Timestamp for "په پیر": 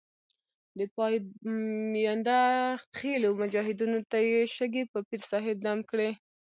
4.91-5.21